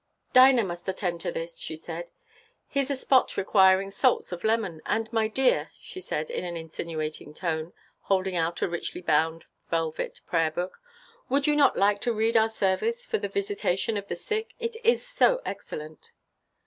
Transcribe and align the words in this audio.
"Dinah 0.33 0.63
must 0.63 0.89
attend 0.89 1.21
to 1.21 1.31
this," 1.31 1.59
she 1.59 1.75
said; 1.75 2.09
"here 2.67 2.83
's 2.83 2.89
a 2.89 2.95
spot 2.95 3.37
requiring 3.37 3.91
salts 3.91 4.31
of 4.31 4.43
lemon; 4.43 4.81
and, 4.87 5.13
my 5.13 5.27
dear," 5.27 5.69
she 5.79 6.01
said, 6.01 6.31
in 6.31 6.43
an 6.43 6.57
insinuating 6.57 7.35
tone, 7.35 7.71
holding 8.09 8.35
out 8.35 8.63
a 8.63 8.67
richly 8.67 9.01
bound 9.01 9.45
velvet 9.69 10.21
prayer 10.25 10.49
book, 10.49 10.81
"would 11.29 11.45
you 11.45 11.55
not 11.55 11.77
like 11.77 12.01
to 12.01 12.11
read 12.13 12.35
our 12.35 12.49
service 12.49 13.05
for 13.05 13.19
the 13.19 13.29
Visitation 13.29 13.95
of 13.95 14.07
the 14.07 14.15
Sick,– 14.15 14.55
it 14.59 14.75
is 14.83 15.05
so 15.07 15.39
excellent." 15.45 16.09